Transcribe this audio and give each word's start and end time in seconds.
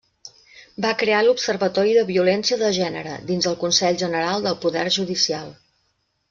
Va 0.85 0.93
crear 1.01 1.19
l'Observatori 1.27 1.93
de 1.97 2.05
Violència 2.07 2.57
de 2.63 2.71
Gènere 2.79 3.13
dins 3.33 3.51
el 3.53 3.59
Consell 3.65 4.01
General 4.07 4.49
del 4.49 4.59
Poder 4.65 4.87
Judicial. 5.01 5.55